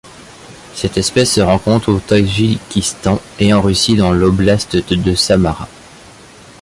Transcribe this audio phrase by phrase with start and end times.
[0.73, 5.69] Cette espèce se rencontre au Tadjikistan et en Russie dans l'oblast de Samara.